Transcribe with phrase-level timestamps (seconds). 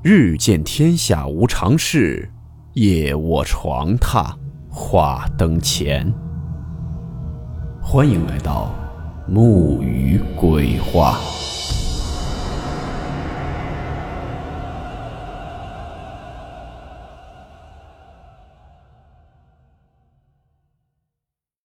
[0.00, 2.30] 日见天下无常事，
[2.74, 4.32] 夜卧床榻
[4.70, 6.08] 话灯前。
[7.82, 8.72] 欢迎来到
[9.26, 11.18] 木鱼鬼话。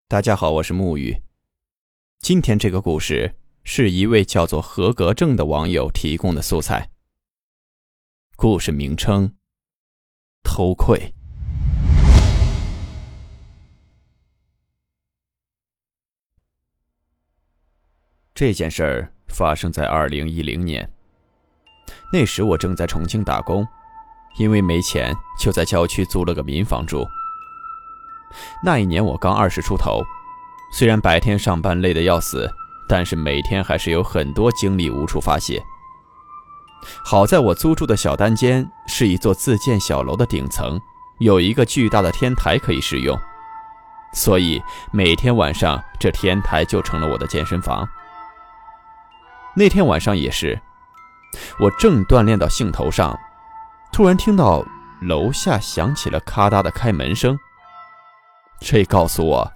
[0.08, 1.16] 大家好，我是木鱼。
[2.18, 6.90] 今天这个故事是一位叫做合格证的网友提供的素材。
[8.38, 9.32] 故事名称：
[10.42, 11.14] 偷窥。
[18.34, 20.86] 这件事儿发生在二零一零年，
[22.12, 23.66] 那时我正在重庆打工，
[24.38, 27.06] 因为没钱，就在郊区租了个民房住。
[28.62, 30.02] 那一年我刚二十出头，
[30.74, 32.52] 虽然白天上班累得要死，
[32.86, 35.64] 但是每天还是有很多精力无处发泄。
[37.04, 40.80] 好在我租住的小单间是一座自建小楼的顶层，
[41.18, 43.18] 有一个巨大的天台可以使用，
[44.12, 47.88] 所以每天晚上这天台就成了我的健身房。
[49.54, 50.60] 那天晚上也是，
[51.58, 53.18] 我正锻炼到兴头上，
[53.92, 54.64] 突然听到
[55.00, 57.38] 楼下响起了咔嗒的开门声。
[58.60, 59.52] 这告诉我，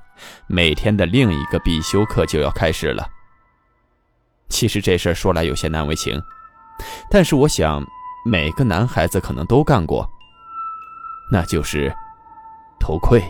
[0.47, 3.07] 每天的另一个必修课就要开始了。
[4.49, 6.21] 其实这事儿说来有些难为情。
[7.09, 7.85] 但是我想，
[8.25, 10.09] 每个男孩子可能都干过，
[11.31, 11.95] 那就是
[12.79, 13.23] 偷窥。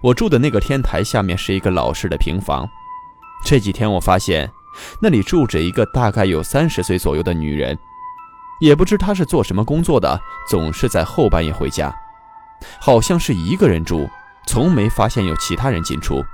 [0.00, 2.68] 我住的那个天台下面是一个老式的平房，
[3.44, 4.50] 这几天我发现
[5.00, 7.78] 那里住着一个大概有三十岁左右的女人，
[8.60, 11.94] 也不知她是做什么工作的，总是在后半夜回家，
[12.80, 14.08] 好像是一个人住，
[14.46, 16.24] 从没发现有其他人进出。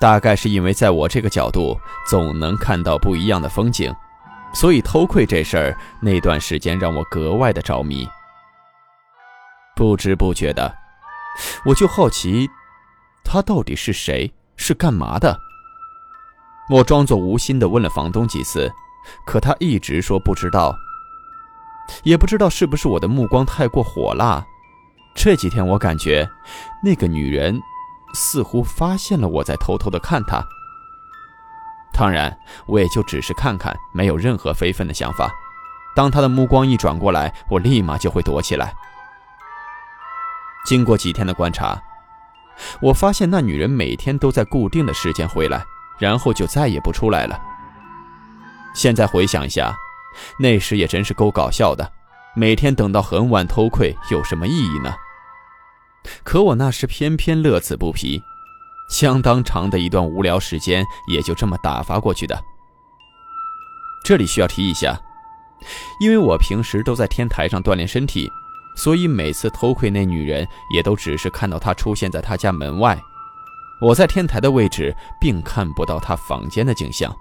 [0.00, 3.94] 大概是因为在我这个角度总能看到不一样的风景，
[4.54, 8.08] 所以偷窥这事儿那段时间让我格外的着迷。
[9.76, 10.74] 不知不觉的，
[11.66, 12.48] 我就好奇，
[13.22, 15.38] 他到底是谁，是干嘛的？
[16.70, 18.72] 我装作无心的问了房东几次，
[19.26, 20.74] 可他一直说不知道。
[22.04, 24.42] 也不知道是不是我的目光太过火辣，
[25.14, 26.26] 这几天我感觉
[26.82, 27.60] 那个女人。
[28.14, 30.44] 似乎发现了我在偷偷的看他，
[31.92, 35.30] 当然，我也就只是看看，没有任何非分的想法。
[35.94, 38.74] 当他的目光一转过来，我立马就会躲起来。
[40.64, 41.82] 经过几天的观察，
[42.80, 45.64] 我发现那女人每天都在固定的时间回来，
[45.98, 47.38] 然后就再也不出来了。
[48.72, 49.76] 现在回想一下，
[50.38, 51.92] 那时也真是够搞笑的，
[52.34, 54.94] 每天等到很晚偷窥有什么意义呢？
[56.24, 58.22] 可我那时偏偏乐此不疲，
[58.88, 62.38] 相当长的一段无聊时间也就这么打发过去的。
[64.02, 64.98] 这里需要提一下，
[66.00, 68.30] 因为我平时都在天台上锻炼身体，
[68.74, 72.98] 所以每次偷窥那女人，也都只是看到她出现在她家门外，
[73.80, 77.14] 我在天台的位置并看不到她房间的景象。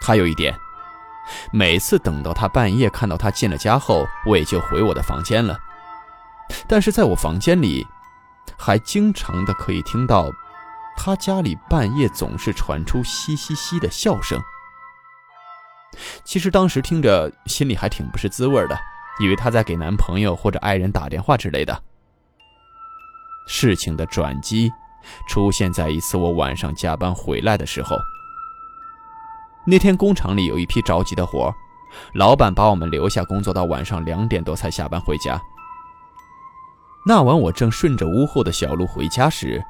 [0.00, 0.58] 还有一点，
[1.52, 5.56] 每次等到她半夜看到她进了家后，我也就回我的房间了。
[6.66, 7.86] 但是在我房间里，
[8.58, 10.30] 还经常的可以听到，
[10.96, 14.40] 他家里半夜总是传出嘻嘻嘻的笑声。
[16.24, 18.78] 其实当时听着心里还挺不是滋味的，
[19.20, 21.82] 以为他在给男朋友或者爱人打电话之类的。
[23.46, 24.72] 事情的转机
[25.28, 27.98] 出现在一次我晚上加班回来的时候。
[29.66, 31.52] 那天工厂里有一批着急的活，
[32.14, 35.40] 老板把我们留下工作到晚上两点多才下班回家。
[37.04, 39.64] 那晚我正顺着屋后的小路回家时，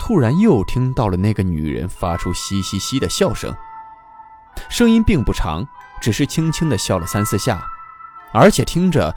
[0.00, 3.54] 突然又听到了那个女人发出嘻嘻嘻的笑声。
[4.68, 5.64] 声音并不长，
[6.00, 7.64] 只是轻轻的笑了三四下，
[8.32, 9.14] 而且听着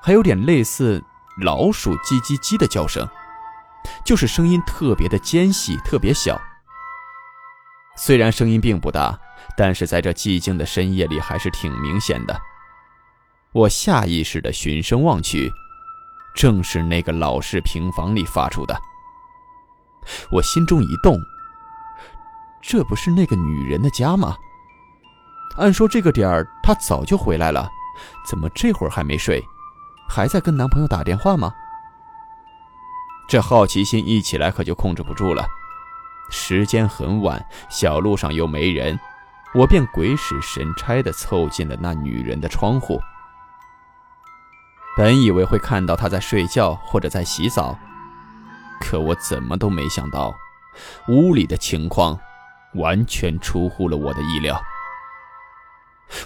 [0.00, 1.02] 还有点类似
[1.42, 3.08] 老鼠叽叽叽的叫声，
[4.04, 6.40] 就是声音特别的尖细，特别小。
[7.96, 9.18] 虽然声音并不大，
[9.56, 12.40] 但是在这寂静的深夜里还是挺明显的。
[13.52, 15.52] 我下意识的循声望去。
[16.34, 18.74] 正是那个老式平房里发出的，
[20.30, 21.18] 我心中一动，
[22.60, 24.36] 这不是那个女人的家吗？
[25.58, 27.68] 按说这个点儿她早就回来了，
[28.26, 29.44] 怎么这会儿还没睡，
[30.08, 31.52] 还在跟男朋友打电话吗？
[33.28, 35.46] 这好奇心一起来，可就控制不住了。
[36.30, 38.98] 时间很晚，小路上又没人，
[39.54, 43.00] 我便鬼使神差地凑近了那女人的窗户。
[44.96, 47.78] 本以为会看到他在睡觉或者在洗澡，
[48.80, 50.34] 可我怎么都没想到，
[51.08, 52.18] 屋里的情况
[52.74, 54.60] 完全出乎了我的意料。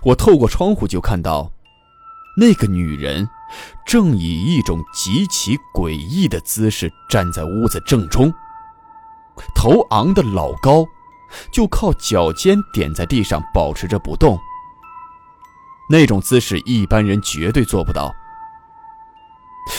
[0.03, 1.53] 我透过窗户就看到，
[2.37, 3.29] 那个女人
[3.87, 8.35] 正以一种极其诡异的姿势站在屋子正中，
[9.55, 10.85] 头昂得老高，
[11.53, 14.37] 就靠脚尖点在地上，保持着不动。
[15.89, 18.13] 那种姿势一般人绝对做不到。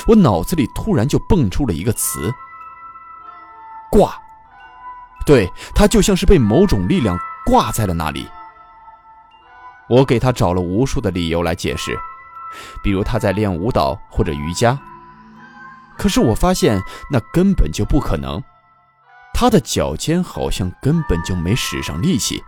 [0.08, 2.34] 我脑子里突然就蹦出了一个词：
[3.92, 4.18] 挂。
[5.26, 8.28] 对他就像是被某种力量挂在了那里。
[9.90, 11.98] 我给他找了无数的理由来解释，
[12.82, 14.78] 比如他在练舞蹈或者瑜伽。
[15.98, 16.82] 可是我发现
[17.12, 18.42] 那根本就不可能，
[19.34, 22.42] 他的脚尖好像根本就没使上力气。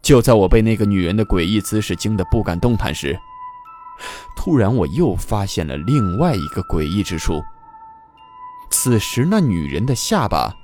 [0.00, 3.18] 就在我被那个女人的诡异姿势惊得不敢动弹时，
[4.36, 7.42] 突然我又发现了另外一个诡异之处。
[8.70, 10.54] 此时那女人的下巴。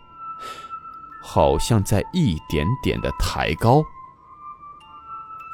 [1.26, 3.82] 好像在一点点的抬高，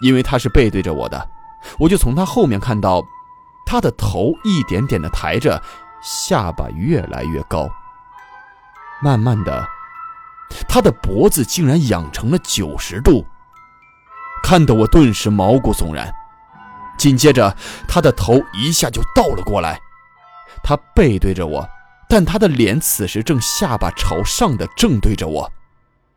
[0.02, 1.30] 因为他是背对着我的，
[1.78, 3.00] 我就从他后面看到，
[3.64, 5.62] 他的头一点点的抬着，
[6.02, 7.70] 下巴越来越高。
[9.00, 9.64] 慢慢的，
[10.68, 13.24] 他的脖子竟然仰成了九十度，
[14.42, 16.12] 看得我顿时毛骨悚然。
[17.00, 17.56] 紧接着，
[17.88, 19.80] 他的头一下就倒了过来，
[20.62, 21.66] 他背对着我，
[22.10, 25.50] 但他的脸此时正下巴朝上的正对着我。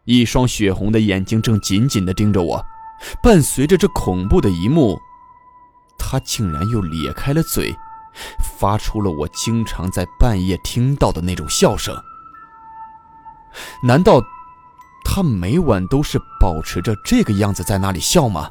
[0.03, 2.65] 一双血红的眼睛正紧紧地盯着我，
[3.23, 4.99] 伴随着这恐怖的一幕，
[5.97, 7.73] 他竟然又咧开了嘴，
[8.59, 11.95] 发出了我经常在半夜听到的那种笑声。
[13.81, 14.21] 难道
[15.05, 18.49] 他每晚都是保持着这个样子在那里笑吗？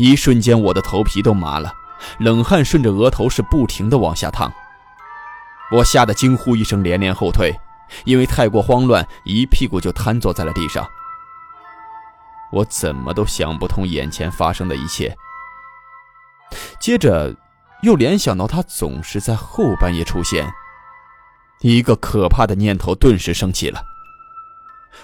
[0.00, 1.70] 一瞬间，我的头皮都麻了，
[2.20, 4.50] 冷汗顺着额头是不停的往下淌，
[5.70, 7.54] 我吓得惊呼一声，连连后退。
[8.04, 10.88] 因为太过慌乱，一屁股就瘫坐在了地上。
[12.50, 15.14] 我怎么都想不通眼前发生的一切。
[16.80, 17.36] 接着，
[17.82, 20.50] 又联想到他总是在后半夜出现，
[21.60, 23.82] 一个可怕的念头顿时升起了。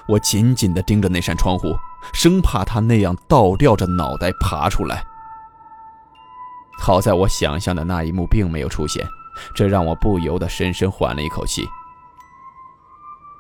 [0.09, 1.77] 我紧紧地盯着那扇窗户，
[2.13, 5.05] 生怕他那样倒吊着脑袋爬出来。
[6.79, 9.07] 好在我想象的那一幕并没有出现，
[9.55, 11.67] 这让我不由得深深缓了一口气。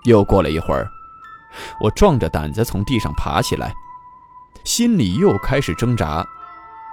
[0.05, 0.89] 又过了一会儿，
[1.81, 3.75] 我壮着胆子从地上爬起来，
[4.65, 6.27] 心里又开始挣扎，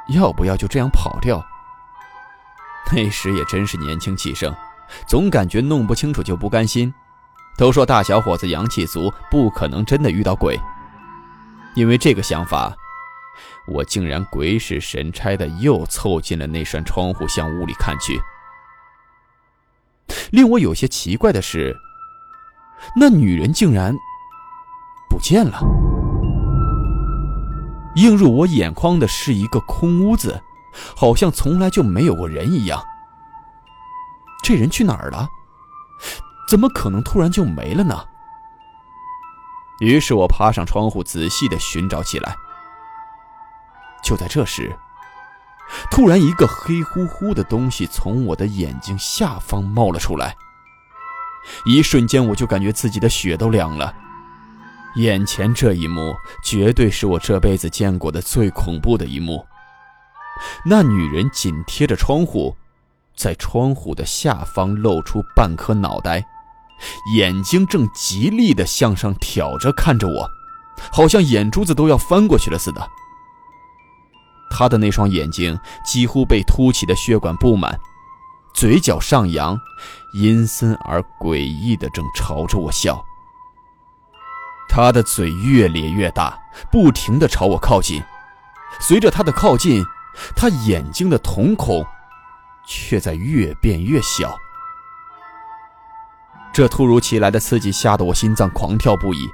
[0.10, 1.44] 要不要就这样跑掉？
[2.92, 4.54] 那时也真是年轻气盛，
[5.08, 6.94] 总感觉弄不清楚就不甘心。
[7.56, 10.60] 都说大小伙子阳气足，不可能真的遇到鬼。
[11.76, 12.76] 因为这个想法，
[13.68, 18.22] 我竟然鬼使神差的又凑近了那扇窗户，向屋里看去。
[20.32, 21.76] 令我有些奇怪的是。
[22.98, 23.96] 那女人竟然
[25.10, 25.58] 不见了，
[27.96, 30.44] 映入我眼眶的是一个空屋子，
[30.94, 32.84] 好像从来就没有过人一样。
[34.44, 35.30] 这人去哪儿了？
[36.46, 38.04] 怎么可能突然就没了呢？
[39.84, 42.34] 于是我爬上窗户，仔细的寻找起来。
[44.02, 44.74] 就在这时，
[45.92, 50.34] 突然一个黑乎乎的东西从我的眼睛下方冒了出来。
[51.66, 53.94] 一瞬间，我就感觉自己的血都凉了。
[54.96, 59.46] 眼前这一幕，绝对是我这辈子见过的最恐怖的一幕。
[60.64, 62.56] 那女人紧贴着窗户，
[63.18, 66.26] 在窗户的下方露出半颗脑袋，
[67.16, 70.30] 眼睛正极力地向上挑着看着我，
[70.92, 72.88] 好像眼珠子都要翻过去了似的。
[74.50, 77.80] 他的那双眼睛几乎被凸起的血管布满。
[78.54, 79.60] 嘴角上扬，
[80.14, 83.04] 阴森而诡异的正朝着我笑。
[84.70, 86.40] 他的嘴越咧越大，
[86.72, 88.04] 不停的朝我靠近。
[88.80, 89.84] 随着他的靠近，
[90.36, 91.84] 他眼睛的瞳孔
[92.68, 94.38] 却在越变越小。
[96.54, 99.28] 这突如其来的刺激吓得我心脏狂跳不已，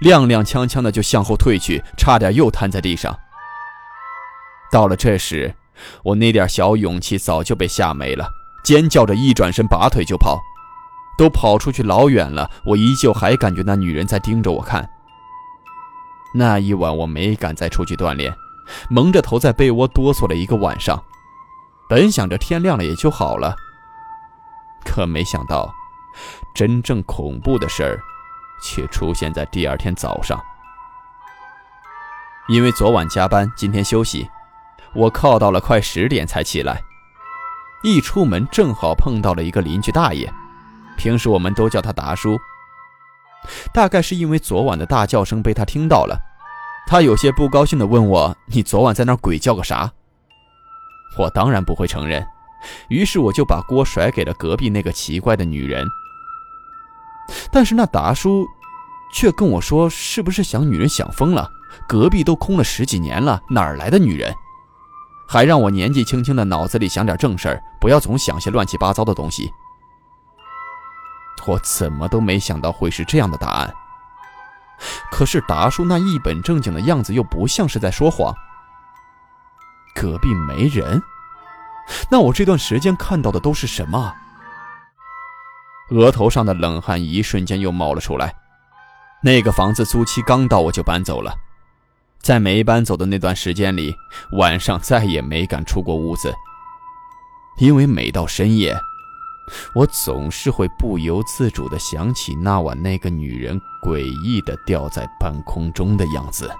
[0.00, 3.16] 踉踉跄跄的就向后退去，差点又瘫在地上。
[4.72, 5.54] 到了这时，
[6.02, 8.28] 我那点小勇气早就被吓没了。
[8.64, 10.40] 尖叫着，一转身，拔腿就跑，
[11.16, 12.50] 都跑出去老远了。
[12.64, 14.88] 我依旧还感觉那女人在盯着我看。
[16.34, 18.34] 那一晚，我没敢再出去锻炼，
[18.90, 21.00] 蒙着头在被窝哆嗦了一个晚上。
[21.88, 23.54] 本想着天亮了也就好了，
[24.84, 25.72] 可没想到，
[26.54, 28.00] 真正恐怖的事儿，
[28.62, 30.40] 却出现在第二天早上。
[32.48, 34.30] 因为昨晚加班，今天休息，
[34.94, 36.80] 我靠到了快十点才起来。
[37.82, 40.32] 一出门，正好碰到了一个邻居大爷，
[40.96, 42.38] 平时我们都叫他达叔。
[43.72, 46.16] 大概是因为昨晚的大叫声被他听到了，
[46.86, 49.90] 他有些不高兴地问我：“你昨晚在那鬼叫个啥？”
[51.18, 52.24] 我当然不会承认，
[52.88, 55.86] 于是我就把锅甩给了隔壁那个奇怪的女人。
[57.50, 58.46] 但是那达叔
[59.12, 61.50] 却跟我说：“是不是想女人想疯了？
[61.88, 64.34] 隔壁都空了十几年了，哪儿来的女人？”
[65.26, 69.50] 还让我年纪轻轻的脑子里想点正事儿，不要总想些乱七八糟的东西。
[71.46, 73.74] 我怎么都没想到会是这样的答案。
[75.10, 78.34] 可是达叔那一本正经的样子又不像是在说谎。
[79.94, 81.02] 隔壁没人，
[82.10, 84.14] 那我这段时间看到的都是什么？
[85.90, 88.34] 额头上的冷汗一瞬间又冒了出来。
[89.22, 91.34] 那个房子租期刚到，我就搬走了。
[92.20, 93.94] 在没搬走的那段时间里，
[94.32, 96.34] 晚上再也没敢出过屋子，
[97.58, 98.74] 因为每到深夜，
[99.74, 106.50] 我总是会不由自主地想起那晚那个女人诡异地吊在半空中的样子。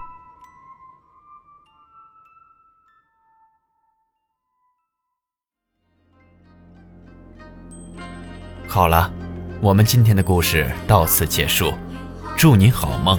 [8.75, 9.09] 好了，
[9.61, 11.73] 我们今天的故事到此结束，
[12.35, 13.17] 祝您好梦，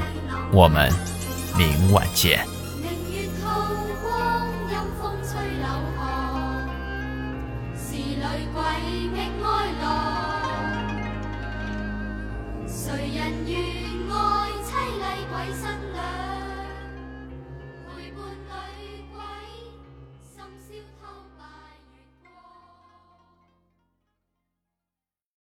[0.53, 0.93] 我们。
[1.57, 2.47] 明晚见。
[2.83, 3.49] 明月透
[4.03, 6.05] 光，阴风吹柳巷，
[7.75, 8.21] 是女
[8.53, 8.61] 鬼
[9.15, 9.47] 觅哀
[9.81, 9.87] 乐，
[12.69, 13.57] 谁人愿？